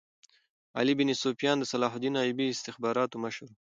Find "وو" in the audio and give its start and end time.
3.47-3.55